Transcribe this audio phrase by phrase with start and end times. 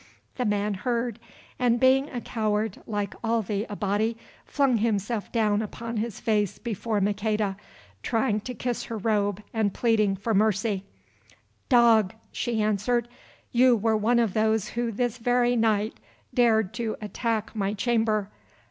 [0.37, 1.19] The man heard,
[1.59, 7.55] and being a coward like all the Abati, flung himself upon his face before Maqueda,
[8.01, 10.85] trying to kiss her robe and pleading for mercy.
[11.69, 13.09] "Dog!" she answered,
[13.51, 15.99] "you were one of those who this very night
[16.33, 18.31] dared to attack my chamber.